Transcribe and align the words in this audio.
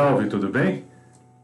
salve, 0.00 0.28
tudo 0.28 0.48
bem? 0.48 0.86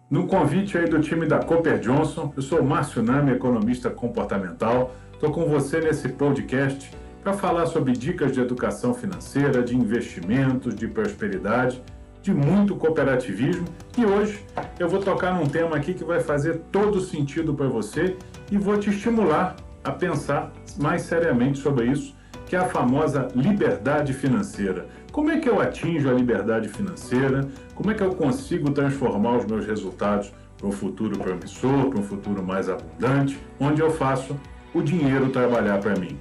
No 0.09 0.27
convite 0.27 0.79
aí 0.79 0.89
do 0.89 0.99
time 0.99 1.27
da 1.27 1.39
Cooper 1.41 1.79
Johnson, 1.79 2.33
eu 2.35 2.41
sou 2.41 2.63
Márcio 2.65 3.03
Nami, 3.03 3.33
economista 3.33 3.91
comportamental. 3.91 4.95
Estou 5.13 5.31
com 5.31 5.45
você 5.45 5.79
nesse 5.79 6.09
podcast 6.09 6.91
para 7.23 7.35
falar 7.35 7.67
sobre 7.67 7.93
dicas 7.93 8.33
de 8.33 8.41
educação 8.41 8.95
financeira, 8.95 9.63
de 9.63 9.77
investimentos, 9.77 10.75
de 10.75 10.89
prosperidade, 10.89 11.83
de 12.23 12.33
muito 12.33 12.75
cooperativismo. 12.77 13.67
E 13.99 14.07
hoje 14.07 14.43
eu 14.79 14.89
vou 14.89 15.01
tocar 15.01 15.35
num 15.35 15.47
tema 15.47 15.77
aqui 15.77 15.93
que 15.93 16.03
vai 16.03 16.21
fazer 16.21 16.63
todo 16.73 16.99
sentido 17.03 17.53
para 17.53 17.69
você 17.69 18.17
e 18.51 18.57
vou 18.57 18.79
te 18.79 18.89
estimular 18.89 19.55
a 19.85 19.93
pensar 19.93 20.51
mais 20.79 21.03
seriamente 21.03 21.59
sobre 21.59 21.89
isso, 21.89 22.16
que 22.47 22.55
é 22.55 22.59
a 22.59 22.65
famosa 22.65 23.29
liberdade 23.35 24.13
financeira. 24.13 24.87
Como 25.11 25.31
é 25.31 25.39
que 25.39 25.49
eu 25.49 25.61
atinjo 25.61 26.09
a 26.09 26.13
liberdade 26.13 26.69
financeira? 26.69 27.47
Como 27.75 27.91
é 27.91 27.95
que 27.95 28.03
eu 28.03 28.15
consigo 28.15 28.71
transformar 28.71 29.39
os 29.39 29.47
meus 29.47 29.67
resultados 29.67 30.33
para 30.57 30.69
um 30.69 30.73
futuro 30.73 31.19
promissor, 31.19 31.91
para 31.91 31.99
um 31.99 32.03
futuro 32.03 32.43
mais 32.43 32.69
abundante, 32.69 33.39
onde 33.59 33.83
eu 33.83 33.91
faço 33.91 34.37
o 34.73 34.81
dinheiro 34.81 35.31
trabalhar 35.31 35.79
para 35.79 35.97
mim? 35.97 36.17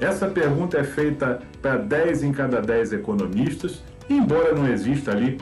Essa 0.00 0.26
pergunta 0.26 0.78
é 0.78 0.84
feita 0.84 1.40
para 1.60 1.76
10 1.76 2.24
em 2.24 2.32
cada 2.32 2.60
10 2.60 2.94
economistas, 2.94 3.82
embora 4.08 4.54
não 4.54 4.66
exista 4.66 5.12
ali 5.12 5.38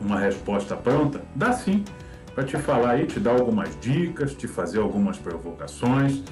uma 0.00 0.18
resposta 0.18 0.76
pronta, 0.76 1.22
dá 1.34 1.52
sim 1.52 1.84
para 2.34 2.44
te 2.44 2.58
falar 2.58 3.00
e 3.00 3.06
te 3.06 3.18
dar 3.18 3.30
algumas 3.30 3.78
dicas, 3.80 4.34
te 4.34 4.46
fazer 4.46 4.80
algumas 4.80 5.16
provocações, 5.16 6.22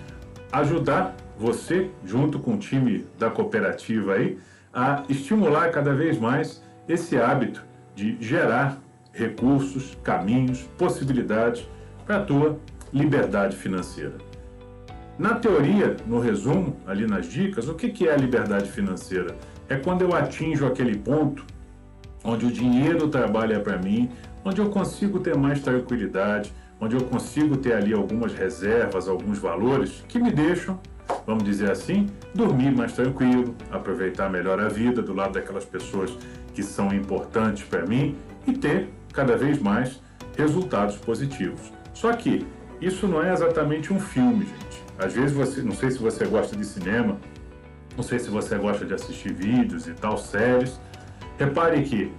ajudar 0.52 1.16
você, 1.38 1.90
junto 2.04 2.38
com 2.38 2.54
o 2.54 2.58
time 2.58 3.06
da 3.18 3.30
cooperativa 3.30 4.14
aí, 4.14 4.38
a 4.72 5.02
estimular 5.08 5.70
cada 5.70 5.94
vez 5.94 6.18
mais 6.18 6.62
esse 6.88 7.16
hábito 7.16 7.64
de 7.94 8.16
gerar 8.20 8.80
recursos, 9.12 9.96
caminhos, 10.02 10.62
possibilidades 10.76 11.66
para 12.04 12.16
a 12.16 12.22
tua 12.22 12.58
liberdade 12.92 13.56
financeira. 13.56 14.14
Na 15.16 15.34
teoria, 15.34 15.96
no 16.06 16.18
resumo, 16.18 16.76
ali 16.86 17.06
nas 17.06 17.26
dicas, 17.26 17.68
o 17.68 17.74
que 17.74 18.08
é 18.08 18.12
a 18.12 18.16
liberdade 18.16 18.70
financeira? 18.70 19.36
É 19.68 19.76
quando 19.76 20.02
eu 20.02 20.14
atinjo 20.14 20.66
aquele 20.66 20.98
ponto 20.98 21.44
onde 22.24 22.46
o 22.46 22.50
dinheiro 22.50 23.06
trabalha 23.08 23.60
para 23.60 23.78
mim, 23.78 24.10
onde 24.44 24.60
eu 24.60 24.70
consigo 24.70 25.20
ter 25.20 25.36
mais 25.36 25.60
tranquilidade, 25.62 26.52
onde 26.80 26.96
eu 26.96 27.02
consigo 27.02 27.56
ter 27.56 27.74
ali 27.74 27.92
algumas 27.92 28.34
reservas, 28.34 29.08
alguns 29.08 29.38
valores 29.38 30.04
que 30.08 30.18
me 30.18 30.32
deixam 30.32 30.80
vamos 31.26 31.44
dizer 31.44 31.70
assim, 31.70 32.06
dormir 32.34 32.70
mais 32.70 32.92
tranquilo, 32.92 33.54
aproveitar 33.70 34.28
melhor 34.28 34.60
a 34.60 34.68
vida 34.68 35.02
do 35.02 35.14
lado 35.14 35.32
daquelas 35.34 35.64
pessoas 35.64 36.16
que 36.54 36.62
são 36.62 36.92
importantes 36.92 37.64
para 37.64 37.84
mim 37.86 38.16
e 38.46 38.52
ter 38.52 38.88
cada 39.12 39.36
vez 39.36 39.58
mais 39.58 40.00
resultados 40.36 40.96
positivos. 40.96 41.72
Só 41.92 42.12
que 42.12 42.46
isso 42.80 43.06
não 43.06 43.22
é 43.22 43.32
exatamente 43.32 43.92
um 43.92 44.00
filme, 44.00 44.46
gente. 44.46 44.84
Às 44.98 45.14
vezes 45.14 45.32
você, 45.32 45.62
não 45.62 45.72
sei 45.72 45.90
se 45.90 45.98
você 45.98 46.26
gosta 46.26 46.56
de 46.56 46.64
cinema, 46.64 47.18
não 47.96 48.02
sei 48.02 48.18
se 48.18 48.28
você 48.28 48.56
gosta 48.56 48.84
de 48.84 48.94
assistir 48.94 49.32
vídeos 49.32 49.86
e 49.86 49.92
tal, 49.92 50.18
séries. 50.18 50.80
Repare 51.38 51.82
que 51.82 52.12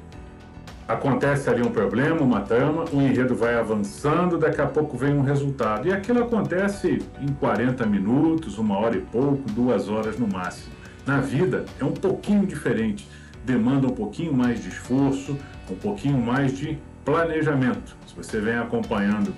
acontece 0.88 1.50
ali 1.50 1.62
um 1.62 1.72
problema, 1.72 2.22
uma 2.22 2.42
trama, 2.42 2.86
o 2.92 3.02
enredo 3.02 3.36
vai 3.36 3.56
avançando, 3.56 4.38
daqui 4.38 4.62
a 4.62 4.68
pouco 4.68 4.98
vem 4.98 5.14
um 5.14 5.22
resultado. 5.22 5.88
E 5.88 5.94
aquilo 5.94 6.22
acontece 6.22 7.02
em 7.20 7.28
40 7.28 7.86
minutos, 7.86 8.58
uma 8.58 8.78
hora 8.78 8.98
e 8.98 9.02
pouco, 9.02 9.50
duas 9.52 9.90
horas 9.90 10.18
no 10.20 10.28
máximo. 10.28 10.74
Na 11.06 11.20
vida 11.20 11.66
é 11.80 11.84
um 11.84 11.92
pouquinho 11.92 12.46
diferente, 12.46 13.08
demanda 13.44 13.88
um 13.88 13.92
pouquinho 13.92 14.34
mais 14.34 14.62
de 14.62 14.70
esforço, 14.70 15.38
um 15.70 15.76
pouquinho 15.76 16.20
mais 16.20 16.58
de 16.58 16.78
planejamento. 17.04 17.96
Se 18.08 18.16
você 18.16 18.40
vem 18.40 18.58
acompanhando 18.58 19.34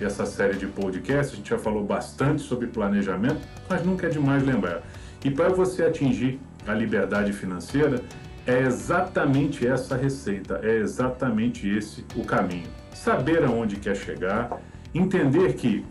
essa 0.00 0.24
série 0.24 0.56
de 0.56 0.66
podcasts, 0.66 1.34
a 1.34 1.36
gente 1.36 1.50
já 1.50 1.58
falou 1.58 1.84
bastante 1.84 2.42
sobre 2.42 2.66
planejamento, 2.66 3.40
mas 3.68 3.84
nunca 3.84 4.06
é 4.06 4.10
demais 4.10 4.44
lembrar. 4.44 4.82
E 5.24 5.30
para 5.30 5.50
você 5.50 5.84
atingir 5.84 6.40
a 6.66 6.72
liberdade 6.72 7.32
financeira, 7.32 8.00
é 8.46 8.60
exatamente 8.60 9.66
essa 9.66 9.96
receita, 9.96 10.60
é 10.62 10.76
exatamente 10.76 11.68
esse 11.68 12.04
o 12.16 12.24
caminho. 12.24 12.68
Saber 12.92 13.44
aonde 13.44 13.76
quer 13.76 13.96
chegar, 13.96 14.60
entender 14.94 15.54
que 15.54 15.84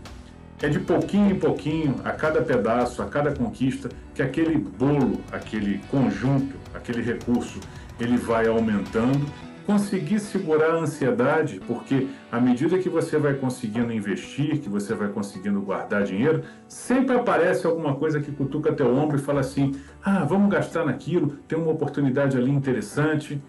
é 0.62 0.68
de 0.68 0.78
pouquinho 0.78 1.30
em 1.30 1.38
pouquinho, 1.38 1.96
a 2.04 2.12
cada 2.12 2.42
pedaço, 2.42 3.02
a 3.02 3.06
cada 3.06 3.32
conquista, 3.32 3.88
que 4.14 4.22
aquele 4.22 4.58
bolo, 4.58 5.20
aquele 5.32 5.80
conjunto, 5.90 6.54
aquele 6.74 7.00
recurso, 7.02 7.58
ele 7.98 8.16
vai 8.16 8.46
aumentando 8.46 9.26
conseguir 9.70 10.18
segurar 10.18 10.72
a 10.72 10.78
ansiedade, 10.78 11.60
porque 11.64 12.08
à 12.32 12.40
medida 12.40 12.76
que 12.76 12.88
você 12.88 13.16
vai 13.16 13.34
conseguindo 13.34 13.92
investir, 13.92 14.58
que 14.58 14.68
você 14.68 14.94
vai 14.94 15.08
conseguindo 15.08 15.60
guardar 15.60 16.02
dinheiro, 16.02 16.42
sempre 16.66 17.14
aparece 17.14 17.68
alguma 17.68 17.94
coisa 17.94 18.18
que 18.18 18.32
cutuca 18.32 18.72
teu 18.72 18.92
ombro 18.92 19.16
e 19.16 19.20
fala 19.20 19.40
assim: 19.40 19.80
ah, 20.04 20.24
vamos 20.24 20.50
gastar 20.50 20.84
naquilo, 20.84 21.36
tem 21.46 21.56
uma 21.56 21.70
oportunidade 21.70 22.36
ali 22.36 22.50
interessante. 22.50 23.40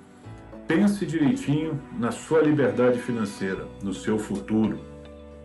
Pense 0.68 1.06
direitinho 1.08 1.82
na 1.98 2.12
sua 2.12 2.42
liberdade 2.42 3.00
financeira, 3.00 3.68
no 3.84 3.92
seu 3.92 4.20
futuro, 4.20 4.80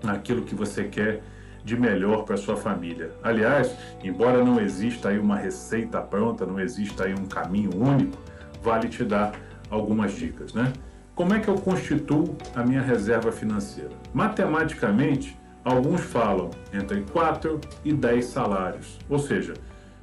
naquilo 0.04 0.42
que 0.42 0.54
você 0.54 0.84
quer 0.84 1.22
de 1.64 1.74
melhor 1.74 2.24
para 2.24 2.36
sua 2.36 2.56
família. 2.56 3.12
Aliás, 3.22 3.74
embora 4.04 4.44
não 4.44 4.60
exista 4.60 5.08
aí 5.08 5.18
uma 5.18 5.36
receita 5.36 6.02
pronta, 6.02 6.44
não 6.44 6.60
exista 6.60 7.04
aí 7.04 7.14
um 7.14 7.24
caminho 7.24 7.70
único, 7.74 8.18
vale 8.62 8.88
te 8.88 9.02
dar 9.02 9.32
algumas 9.70 10.12
dicas, 10.12 10.52
né? 10.52 10.72
Como 11.14 11.32
é 11.32 11.40
que 11.40 11.48
eu 11.48 11.54
constituo 11.54 12.36
a 12.54 12.62
minha 12.62 12.82
reserva 12.82 13.32
financeira? 13.32 13.90
Matematicamente, 14.12 15.38
alguns 15.64 16.02
falam 16.02 16.50
entre 16.72 17.00
4 17.10 17.60
e 17.84 17.92
10 17.92 18.24
salários. 18.24 18.98
Ou 19.08 19.18
seja, 19.18 19.54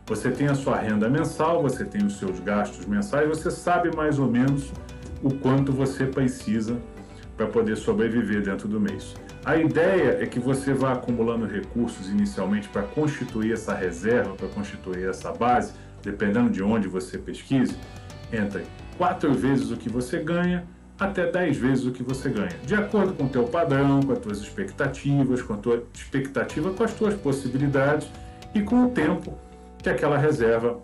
você 0.06 0.32
tem 0.32 0.48
a 0.48 0.56
sua 0.56 0.78
renda 0.78 1.08
mensal, 1.08 1.62
você 1.62 1.86
tem 1.86 2.04
os 2.04 2.18
seus 2.18 2.40
gastos 2.40 2.86
mensais, 2.86 3.30
você 3.30 3.52
sabe 3.52 3.96
mais 3.96 4.20
ou 4.20 4.30
menos 4.30 4.72
o 5.22 5.34
quanto 5.36 5.72
você 5.72 6.06
precisa 6.06 6.78
para 7.38 7.48
poder 7.48 7.78
sobreviver 7.78 8.42
dentro 8.42 8.68
do 8.68 8.80
mês. 8.80 9.16
A 9.46 9.56
ideia 9.56 10.18
é 10.22 10.26
que 10.26 10.40
você 10.40 10.74
vá 10.74 10.94
acumulando 10.94 11.46
recursos 11.46 12.10
inicialmente 12.10 12.70
para 12.70 12.84
constituir 12.84 13.54
essa 13.54 13.74
reserva, 13.74 14.36
para 14.36 14.48
constituir 14.48 15.08
essa 15.08 15.32
base, 15.32 15.74
dependendo 16.02 16.50
de 16.50 16.64
onde 16.64 16.88
você 16.88 17.18
pesquise, 17.18 17.78
entre 18.32 18.64
quatro 18.98 19.34
vezes 19.34 19.72
o 19.72 19.78
que 19.78 19.90
você 19.90 20.20
ganha 20.20 20.66
até 21.00 21.30
10 21.30 21.58
vezes 21.58 21.86
o 21.86 21.92
que 21.92 22.04
você 22.04 22.30
ganha, 22.30 22.56
de 22.66 22.76
acordo 22.76 23.14
com 23.14 23.26
o 23.26 23.30
teu 23.30 23.44
padrão, 23.46 24.02
com 24.02 24.14
as 24.14 24.20
tuas 24.20 24.38
expectativas, 24.40 25.42
com 25.42 25.54
a 25.54 25.58
tua 25.58 25.84
expectativa, 25.94 26.72
com 26.72 26.84
as 26.84 26.94
tuas 26.94 27.14
possibilidades 27.16 28.08
e 28.54 28.62
com 28.62 28.86
o 28.86 28.90
tempo 28.90 29.38
que 29.80 29.90
aquela 29.90 30.18
reserva 30.18 30.78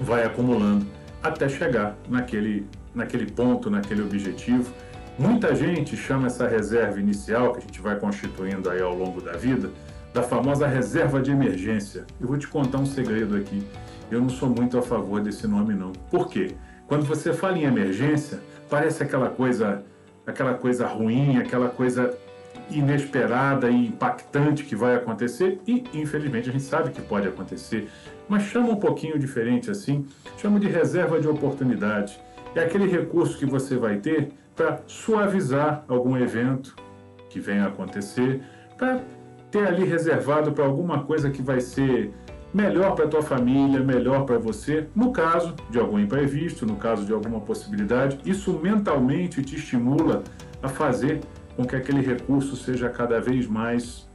vai 0.00 0.24
acumulando 0.24 0.86
até 1.22 1.48
chegar 1.48 1.96
naquele, 2.08 2.66
naquele 2.94 3.30
ponto, 3.30 3.70
naquele 3.70 4.02
objetivo. 4.02 4.72
Muita 5.18 5.54
gente 5.54 5.96
chama 5.96 6.26
essa 6.26 6.46
reserva 6.46 7.00
inicial 7.00 7.52
que 7.52 7.58
a 7.58 7.62
gente 7.62 7.80
vai 7.80 7.98
constituindo 7.98 8.68
aí 8.68 8.82
ao 8.82 8.94
longo 8.94 9.20
da 9.20 9.32
vida 9.32 9.70
da 10.12 10.22
famosa 10.22 10.66
reserva 10.66 11.20
de 11.20 11.30
emergência. 11.30 12.06
Eu 12.18 12.26
vou 12.26 12.38
te 12.38 12.48
contar 12.48 12.78
um 12.78 12.86
segredo 12.86 13.36
aqui. 13.36 13.62
Eu 14.10 14.20
não 14.20 14.30
sou 14.30 14.48
muito 14.48 14.78
a 14.78 14.82
favor 14.82 15.20
desse 15.20 15.46
nome 15.46 15.74
não. 15.74 15.92
Por 16.10 16.28
quê? 16.28 16.54
Quando 16.88 17.04
você 17.04 17.32
fala 17.32 17.58
em 17.58 17.64
emergência, 17.64 18.40
parece 18.70 19.02
aquela 19.02 19.28
coisa, 19.28 19.82
aquela 20.26 20.54
coisa 20.54 20.86
ruim, 20.86 21.36
aquela 21.36 21.68
coisa 21.68 22.16
inesperada 22.70 23.68
e 23.70 23.88
impactante 23.88 24.64
que 24.64 24.74
vai 24.74 24.94
acontecer 24.94 25.60
e 25.66 25.84
infelizmente 25.94 26.48
a 26.48 26.52
gente 26.52 26.64
sabe 26.64 26.90
que 26.90 27.00
pode 27.00 27.28
acontecer, 27.28 27.88
mas 28.28 28.44
chama 28.44 28.70
um 28.70 28.76
pouquinho 28.76 29.18
diferente 29.18 29.70
assim, 29.70 30.06
chama 30.38 30.58
de 30.58 30.68
reserva 30.68 31.20
de 31.20 31.28
oportunidade. 31.28 32.20
É 32.54 32.60
aquele 32.60 32.88
recurso 32.88 33.38
que 33.38 33.46
você 33.46 33.76
vai 33.76 33.96
ter 33.96 34.30
para 34.54 34.80
suavizar 34.86 35.84
algum 35.86 36.16
evento 36.16 36.74
que 37.28 37.38
venha 37.38 37.64
a 37.64 37.68
acontecer, 37.68 38.40
para 38.78 39.00
ter 39.50 39.66
ali 39.66 39.84
reservado 39.84 40.52
para 40.52 40.64
alguma 40.64 41.04
coisa 41.04 41.30
que 41.30 41.42
vai 41.42 41.60
ser 41.60 42.12
melhor 42.56 42.94
para 42.94 43.04
a 43.04 43.08
tua 43.08 43.22
família, 43.22 43.80
melhor 43.80 44.24
para 44.24 44.38
você, 44.38 44.86
no 44.94 45.12
caso 45.12 45.54
de 45.68 45.78
algum 45.78 45.98
imprevisto, 45.98 46.64
no 46.64 46.76
caso 46.76 47.04
de 47.04 47.12
alguma 47.12 47.38
possibilidade. 47.38 48.18
Isso 48.24 48.58
mentalmente 48.62 49.42
te 49.42 49.56
estimula 49.56 50.24
a 50.62 50.68
fazer 50.68 51.20
com 51.54 51.66
que 51.66 51.76
aquele 51.76 52.00
recurso 52.00 52.56
seja 52.56 52.88
cada 52.88 53.20
vez 53.20 53.46
mais 53.46 54.08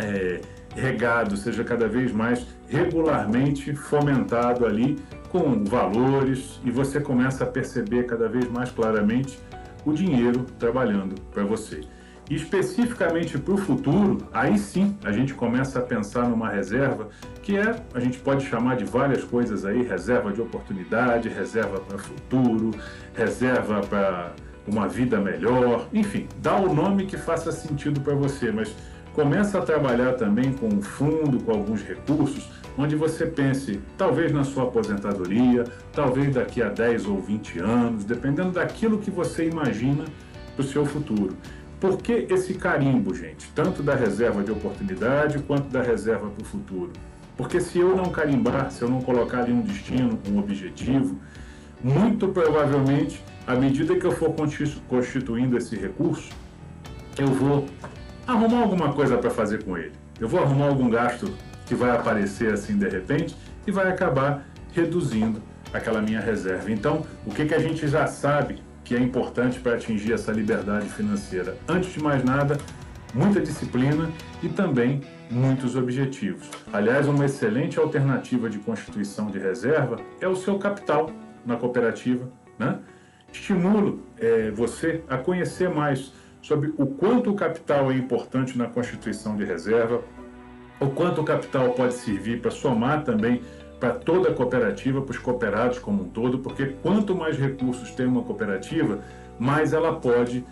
é, 0.00 0.40
regado, 0.74 1.36
seja 1.36 1.62
cada 1.62 1.86
vez 1.86 2.10
mais 2.10 2.44
regularmente 2.66 3.72
fomentado 3.76 4.66
ali 4.66 4.98
com 5.28 5.62
valores 5.64 6.60
e 6.64 6.72
você 6.72 7.00
começa 7.00 7.44
a 7.44 7.46
perceber 7.46 8.06
cada 8.06 8.28
vez 8.28 8.50
mais 8.50 8.72
claramente 8.72 9.38
o 9.86 9.92
dinheiro 9.92 10.44
trabalhando 10.58 11.14
para 11.30 11.44
você. 11.44 11.82
Especificamente 12.30 13.38
para 13.38 13.54
o 13.54 13.56
futuro, 13.56 14.18
aí 14.32 14.58
sim 14.58 14.94
a 15.02 15.10
gente 15.10 15.32
começa 15.32 15.78
a 15.78 15.82
pensar 15.82 16.28
numa 16.28 16.50
reserva 16.50 17.08
que 17.42 17.56
é, 17.56 17.74
a 17.94 18.00
gente 18.00 18.18
pode 18.18 18.44
chamar 18.46 18.76
de 18.76 18.84
várias 18.84 19.24
coisas 19.24 19.64
aí, 19.64 19.82
reserva 19.82 20.30
de 20.30 20.42
oportunidade, 20.42 21.30
reserva 21.30 21.80
para 21.80 21.96
futuro, 21.96 22.70
reserva 23.14 23.80
para 23.80 24.32
uma 24.66 24.86
vida 24.86 25.18
melhor, 25.18 25.88
enfim, 25.90 26.28
dá 26.42 26.54
o 26.56 26.74
nome 26.74 27.06
que 27.06 27.16
faça 27.16 27.50
sentido 27.50 28.02
para 28.02 28.14
você, 28.14 28.52
mas 28.52 28.74
começa 29.14 29.58
a 29.58 29.62
trabalhar 29.62 30.12
também 30.12 30.52
com 30.52 30.66
um 30.66 30.82
fundo, 30.82 31.42
com 31.42 31.50
alguns 31.50 31.82
recursos, 31.82 32.50
onde 32.76 32.94
você 32.94 33.24
pense, 33.24 33.80
talvez 33.96 34.30
na 34.30 34.44
sua 34.44 34.64
aposentadoria, 34.64 35.64
talvez 35.92 36.34
daqui 36.34 36.62
a 36.62 36.68
10 36.68 37.06
ou 37.06 37.18
20 37.18 37.58
anos, 37.58 38.04
dependendo 38.04 38.50
daquilo 38.50 38.98
que 38.98 39.10
você 39.10 39.48
imagina 39.48 40.04
para 40.54 40.64
o 40.64 40.68
seu 40.68 40.84
futuro. 40.84 41.34
Por 41.80 41.96
que 41.98 42.26
esse 42.28 42.54
carimbo, 42.54 43.14
gente? 43.14 43.48
Tanto 43.54 43.82
da 43.82 43.94
reserva 43.94 44.42
de 44.42 44.50
oportunidade 44.50 45.38
quanto 45.40 45.68
da 45.68 45.80
reserva 45.80 46.28
para 46.28 46.42
o 46.42 46.44
futuro. 46.44 46.90
Porque 47.36 47.60
se 47.60 47.78
eu 47.78 47.96
não 47.96 48.06
carimbar, 48.06 48.70
se 48.72 48.82
eu 48.82 48.88
não 48.88 49.00
colocar 49.00 49.42
ali 49.42 49.52
um 49.52 49.60
destino, 49.60 50.18
um 50.28 50.38
objetivo, 50.40 51.16
muito 51.82 52.26
provavelmente, 52.28 53.22
à 53.46 53.54
medida 53.54 53.94
que 53.94 54.04
eu 54.04 54.10
for 54.10 54.34
constituindo 54.88 55.56
esse 55.56 55.76
recurso, 55.76 56.30
eu 57.16 57.28
vou 57.28 57.66
arrumar 58.26 58.62
alguma 58.62 58.92
coisa 58.92 59.16
para 59.16 59.30
fazer 59.30 59.62
com 59.62 59.78
ele. 59.78 59.92
Eu 60.18 60.28
vou 60.28 60.42
arrumar 60.42 60.66
algum 60.66 60.90
gasto 60.90 61.32
que 61.64 61.76
vai 61.76 61.90
aparecer 61.90 62.52
assim 62.52 62.76
de 62.76 62.88
repente 62.88 63.36
e 63.64 63.70
vai 63.70 63.88
acabar 63.88 64.44
reduzindo 64.72 65.40
aquela 65.72 66.02
minha 66.02 66.20
reserva. 66.20 66.72
Então, 66.72 67.06
o 67.24 67.30
que, 67.30 67.44
que 67.44 67.54
a 67.54 67.58
gente 67.60 67.86
já 67.86 68.08
sabe 68.08 68.60
que 68.88 68.96
é 68.96 68.98
importante 68.98 69.60
para 69.60 69.74
atingir 69.74 70.14
essa 70.14 70.32
liberdade 70.32 70.88
financeira? 70.88 71.58
Antes 71.68 71.92
de 71.92 72.02
mais 72.02 72.24
nada, 72.24 72.56
muita 73.12 73.38
disciplina 73.38 74.10
e 74.42 74.48
também 74.48 75.02
muitos 75.30 75.76
objetivos. 75.76 76.48
Aliás, 76.72 77.06
uma 77.06 77.26
excelente 77.26 77.78
alternativa 77.78 78.48
de 78.48 78.58
constituição 78.58 79.30
de 79.30 79.38
reserva 79.38 79.98
é 80.22 80.26
o 80.26 80.34
seu 80.34 80.58
capital 80.58 81.10
na 81.44 81.56
cooperativa. 81.56 82.30
Né? 82.58 82.78
Estimulo 83.30 84.06
é, 84.18 84.50
você 84.52 85.04
a 85.06 85.18
conhecer 85.18 85.68
mais 85.68 86.14
sobre 86.40 86.72
o 86.78 86.86
quanto 86.86 87.30
o 87.30 87.34
capital 87.34 87.92
é 87.92 87.94
importante 87.94 88.56
na 88.56 88.68
constituição 88.68 89.36
de 89.36 89.44
reserva, 89.44 90.02
o 90.80 90.86
quanto 90.86 91.20
o 91.20 91.24
capital 91.24 91.72
pode 91.72 91.92
servir 91.92 92.40
para 92.40 92.50
somar 92.50 93.04
também 93.04 93.42
para 93.78 93.90
toda 93.90 94.30
a 94.30 94.34
cooperativa, 94.34 95.00
para 95.00 95.12
os 95.12 95.18
cooperados 95.18 95.78
como 95.78 96.02
um 96.02 96.08
todo, 96.08 96.38
porque 96.38 96.74
quanto 96.82 97.14
mais 97.14 97.36
recursos 97.38 97.90
tem 97.92 98.06
uma 98.06 98.22
cooperativa, 98.22 99.00
mais 99.38 99.72
ela 99.72 99.94
pode 99.94 100.44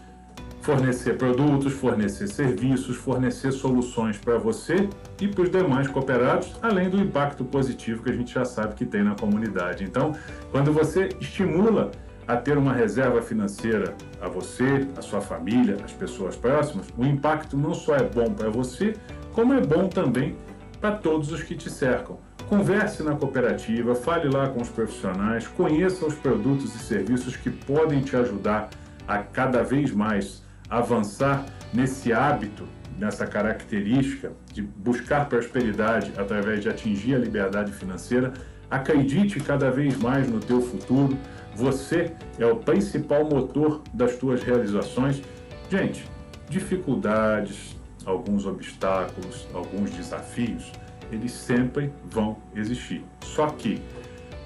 fornecer 0.60 1.16
produtos, 1.16 1.72
fornecer 1.72 2.26
serviços, 2.26 2.96
fornecer 2.96 3.52
soluções 3.52 4.18
para 4.18 4.36
você 4.36 4.88
e 5.20 5.28
para 5.28 5.42
os 5.42 5.50
demais 5.50 5.86
cooperados, 5.86 6.56
além 6.60 6.90
do 6.90 7.00
impacto 7.00 7.44
positivo 7.44 8.02
que 8.02 8.10
a 8.10 8.12
gente 8.12 8.34
já 8.34 8.44
sabe 8.44 8.74
que 8.74 8.84
tem 8.84 9.04
na 9.04 9.14
comunidade. 9.14 9.84
Então, 9.84 10.12
quando 10.50 10.72
você 10.72 11.08
estimula 11.20 11.92
a 12.26 12.36
ter 12.36 12.58
uma 12.58 12.72
reserva 12.72 13.22
financeira 13.22 13.94
a 14.20 14.28
você, 14.28 14.88
a 14.96 15.02
sua 15.02 15.20
família, 15.20 15.76
as 15.84 15.92
pessoas 15.92 16.34
próximas, 16.34 16.86
o 16.98 17.04
impacto 17.04 17.56
não 17.56 17.72
só 17.72 17.94
é 17.94 18.02
bom 18.02 18.32
para 18.32 18.50
você, 18.50 18.94
como 19.32 19.54
é 19.54 19.60
bom 19.60 19.88
também 19.88 20.34
para 20.80 20.96
todos 20.96 21.30
os 21.30 21.42
que 21.42 21.54
te 21.54 21.70
cercam. 21.70 22.18
Converse 22.48 23.02
na 23.02 23.16
cooperativa, 23.16 23.92
fale 23.96 24.28
lá 24.28 24.48
com 24.48 24.62
os 24.62 24.68
profissionais, 24.68 25.48
conheça 25.48 26.06
os 26.06 26.14
produtos 26.14 26.76
e 26.76 26.78
serviços 26.78 27.34
que 27.34 27.50
podem 27.50 28.00
te 28.02 28.14
ajudar 28.14 28.70
a 29.06 29.18
cada 29.18 29.64
vez 29.64 29.90
mais 29.90 30.44
avançar 30.70 31.44
nesse 31.74 32.12
hábito, 32.12 32.62
nessa 32.96 33.26
característica 33.26 34.30
de 34.52 34.62
buscar 34.62 35.28
prosperidade 35.28 36.12
através 36.16 36.62
de 36.62 36.68
atingir 36.68 37.16
a 37.16 37.18
liberdade 37.18 37.72
financeira. 37.72 38.32
Acredite 38.70 39.40
cada 39.40 39.68
vez 39.68 39.96
mais 39.96 40.30
no 40.30 40.38
teu 40.38 40.60
futuro. 40.60 41.18
Você 41.56 42.12
é 42.38 42.46
o 42.46 42.56
principal 42.56 43.24
motor 43.24 43.82
das 43.92 44.16
tuas 44.16 44.44
realizações. 44.44 45.20
Gente, 45.68 46.08
dificuldades, 46.48 47.76
alguns 48.04 48.46
obstáculos, 48.46 49.48
alguns 49.52 49.90
desafios, 49.90 50.70
eles 51.10 51.32
sempre 51.32 51.92
vão 52.04 52.38
existir. 52.54 53.04
Só 53.22 53.48
que 53.48 53.80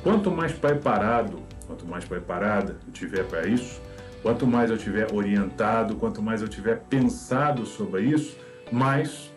quanto 0.02 0.30
mais 0.30 0.52
preparado, 0.52 1.42
quanto 1.66 1.86
mais 1.86 2.04
preparada 2.04 2.76
eu 2.86 2.92
tiver 2.92 3.24
para 3.24 3.46
isso, 3.46 3.80
Quanto 4.22 4.46
mais 4.46 4.70
eu 4.70 4.76
tiver 4.76 5.12
orientado, 5.12 5.96
quanto 5.96 6.20
mais 6.20 6.42
eu 6.42 6.48
tiver 6.48 6.80
pensado 6.90 7.64
sobre 7.64 8.02
isso, 8.02 8.36
mais 8.70 9.32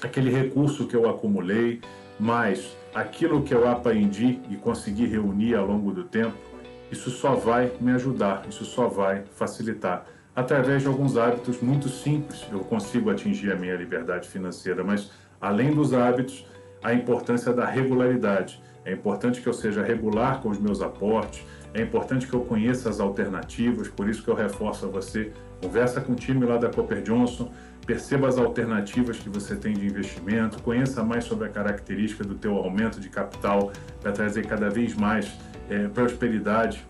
aquele 0.00 0.30
recurso 0.30 0.86
que 0.86 0.94
eu 0.94 1.08
acumulei, 1.08 1.80
mais 2.18 2.76
aquilo 2.94 3.42
que 3.42 3.52
eu 3.52 3.68
aprendi 3.68 4.40
e 4.48 4.56
consegui 4.56 5.06
reunir 5.06 5.56
ao 5.56 5.66
longo 5.66 5.92
do 5.92 6.04
tempo, 6.04 6.36
isso 6.90 7.10
só 7.10 7.34
vai 7.34 7.72
me 7.80 7.92
ajudar, 7.92 8.44
isso 8.48 8.64
só 8.64 8.86
vai 8.86 9.24
facilitar. 9.34 10.06
Através 10.36 10.82
de 10.82 10.88
alguns 10.88 11.16
hábitos 11.16 11.60
muito 11.60 11.88
simples, 11.88 12.46
eu 12.52 12.60
consigo 12.60 13.10
atingir 13.10 13.50
a 13.50 13.56
minha 13.56 13.74
liberdade 13.74 14.28
financeira, 14.28 14.84
mas 14.84 15.10
além 15.40 15.72
dos 15.72 15.92
hábitos, 15.92 16.46
a 16.82 16.92
importância 16.94 17.52
da 17.52 17.66
regularidade. 17.66 18.62
É 18.84 18.92
importante 18.92 19.40
que 19.40 19.48
eu 19.48 19.52
seja 19.52 19.82
regular 19.82 20.40
com 20.40 20.48
os 20.48 20.58
meus 20.58 20.80
aportes, 20.80 21.44
é 21.74 21.82
importante 21.82 22.26
que 22.26 22.32
eu 22.32 22.40
conheça 22.40 22.88
as 22.88 23.00
alternativas, 23.00 23.88
por 23.88 24.08
isso 24.08 24.22
que 24.22 24.30
eu 24.30 24.34
reforço 24.34 24.86
a 24.86 24.88
você, 24.88 25.32
conversa 25.60 26.00
com 26.00 26.12
o 26.12 26.14
time 26.14 26.46
lá 26.46 26.56
da 26.56 26.70
Cooper 26.70 27.02
Johnson, 27.02 27.50
perceba 27.86 28.28
as 28.28 28.38
alternativas 28.38 29.18
que 29.18 29.28
você 29.28 29.54
tem 29.54 29.74
de 29.74 29.86
investimento, 29.86 30.62
conheça 30.62 31.02
mais 31.02 31.24
sobre 31.24 31.46
a 31.46 31.50
característica 31.50 32.24
do 32.24 32.34
teu 32.34 32.56
aumento 32.56 32.98
de 32.98 33.08
capital 33.08 33.72
para 34.00 34.10
trazer 34.10 34.46
cada 34.46 34.70
vez 34.70 34.94
mais 34.94 35.36
é, 35.68 35.86
prosperidade 35.88 36.84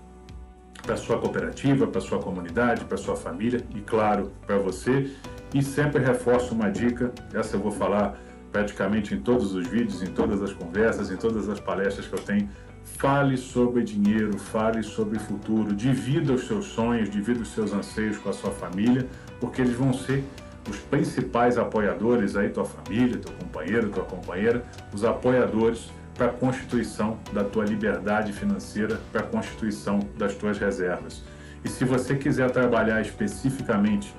para 0.82 0.96
sua 0.96 1.18
cooperativa, 1.18 1.86
para 1.86 2.00
sua 2.00 2.18
comunidade, 2.18 2.84
para 2.84 2.96
sua 2.96 3.16
família 3.16 3.60
e 3.74 3.80
claro 3.80 4.32
para 4.46 4.56
você. 4.56 5.10
E 5.52 5.62
sempre 5.62 6.02
reforço 6.02 6.54
uma 6.54 6.70
dica, 6.70 7.12
essa 7.34 7.56
eu 7.56 7.60
vou 7.60 7.72
falar 7.72 8.18
praticamente 8.52 9.14
em 9.14 9.20
todos 9.20 9.54
os 9.54 9.66
vídeos, 9.66 10.02
em 10.02 10.12
todas 10.12 10.42
as 10.42 10.52
conversas, 10.52 11.10
em 11.10 11.16
todas 11.16 11.48
as 11.48 11.60
palestras 11.60 12.06
que 12.06 12.14
eu 12.14 12.20
tenho 12.20 12.48
Fale 12.94 13.36
sobre 13.36 13.82
dinheiro, 13.82 14.38
fale 14.38 14.82
sobre 14.82 15.18
futuro, 15.18 15.74
divida 15.74 16.32
os 16.32 16.46
seus 16.46 16.66
sonhos, 16.66 17.10
divida 17.10 17.40
os 17.40 17.52
seus 17.52 17.72
anseios 17.72 18.16
com 18.16 18.30
a 18.30 18.32
sua 18.32 18.50
família, 18.50 19.06
porque 19.38 19.60
eles 19.60 19.74
vão 19.74 19.92
ser 19.92 20.24
os 20.70 20.78
principais 20.78 21.58
apoiadores 21.58 22.36
aí, 22.36 22.48
tua 22.48 22.64
família, 22.64 23.18
teu 23.18 23.34
companheiro, 23.34 23.90
tua 23.90 24.04
companheira, 24.04 24.64
os 24.94 25.04
apoiadores 25.04 25.90
para 26.14 26.26
a 26.26 26.30
constituição 26.30 27.18
da 27.34 27.44
tua 27.44 27.66
liberdade 27.66 28.32
financeira, 28.32 28.98
para 29.12 29.20
a 29.20 29.24
constituição 29.24 30.00
das 30.16 30.34
tuas 30.34 30.56
reservas. 30.56 31.22
E 31.62 31.68
se 31.68 31.84
você 31.84 32.14
quiser 32.14 32.50
trabalhar 32.50 33.02
especificamente 33.02 34.14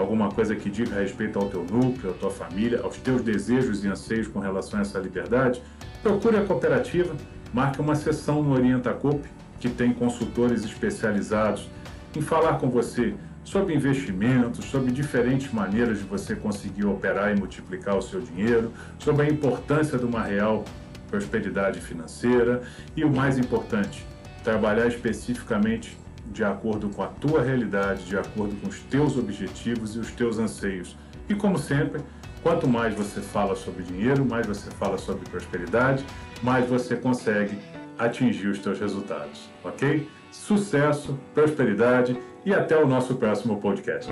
alguma 0.00 0.30
coisa 0.30 0.56
que 0.56 0.70
diga 0.70 1.00
respeito 1.00 1.38
ao 1.38 1.48
teu 1.48 1.64
núcleo, 1.64 2.10
à 2.10 2.14
tua 2.14 2.30
família, 2.30 2.80
aos 2.82 2.96
teus 2.96 3.22
desejos 3.22 3.84
e 3.84 3.88
anseios 3.88 4.26
com 4.26 4.40
relação 4.40 4.78
a 4.78 4.82
essa 4.82 4.98
liberdade, 4.98 5.62
procure 6.02 6.36
a 6.36 6.44
cooperativa 6.44 7.14
marque 7.52 7.80
uma 7.80 7.94
sessão 7.94 8.42
no 8.42 8.52
Orienta 8.52 8.92
Coop, 8.92 9.28
que 9.58 9.68
tem 9.68 9.92
consultores 9.92 10.64
especializados 10.64 11.68
em 12.16 12.20
falar 12.20 12.58
com 12.58 12.70
você 12.70 13.14
sobre 13.44 13.74
investimentos, 13.74 14.64
sobre 14.66 14.92
diferentes 14.92 15.52
maneiras 15.52 15.98
de 15.98 16.04
você 16.04 16.36
conseguir 16.36 16.84
operar 16.84 17.34
e 17.34 17.38
multiplicar 17.38 17.96
o 17.96 18.02
seu 18.02 18.20
dinheiro, 18.20 18.72
sobre 18.98 19.26
a 19.26 19.30
importância 19.30 19.98
de 19.98 20.04
uma 20.04 20.22
real 20.22 20.64
prosperidade 21.10 21.80
financeira 21.80 22.62
e 22.96 23.04
o 23.04 23.10
mais 23.10 23.38
importante, 23.38 24.06
trabalhar 24.44 24.86
especificamente 24.86 25.98
de 26.30 26.44
acordo 26.44 26.88
com 26.90 27.02
a 27.02 27.08
tua 27.08 27.42
realidade, 27.42 28.04
de 28.04 28.16
acordo 28.16 28.54
com 28.60 28.68
os 28.68 28.80
teus 28.80 29.16
objetivos 29.16 29.96
e 29.96 29.98
os 29.98 30.10
teus 30.12 30.38
anseios. 30.38 30.96
E 31.28 31.34
como 31.34 31.58
sempre, 31.58 32.02
Quanto 32.42 32.66
mais 32.66 32.94
você 32.94 33.20
fala 33.20 33.54
sobre 33.54 33.82
dinheiro, 33.82 34.24
mais 34.24 34.46
você 34.46 34.70
fala 34.70 34.96
sobre 34.96 35.28
prosperidade, 35.28 36.04
mais 36.42 36.66
você 36.66 36.96
consegue 36.96 37.58
atingir 37.98 38.48
os 38.48 38.62
seus 38.62 38.80
resultados, 38.80 39.50
ok? 39.62 40.08
Sucesso, 40.30 41.18
prosperidade 41.34 42.18
e 42.44 42.54
até 42.54 42.76
o 42.82 42.86
nosso 42.86 43.16
próximo 43.16 43.60
podcast. 43.60 44.10